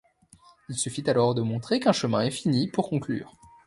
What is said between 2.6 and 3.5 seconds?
pour conclure.